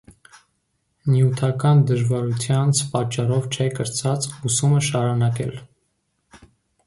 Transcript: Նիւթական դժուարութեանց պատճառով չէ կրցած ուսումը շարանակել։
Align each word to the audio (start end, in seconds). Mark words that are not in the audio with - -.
Նիւթական 1.15 1.81
դժուարութեանց 1.91 2.81
պատճառով 2.95 3.45
չէ 3.57 3.67
կրցած 3.79 4.27
ուսումը 4.49 4.83
շարանակել։ 4.87 5.53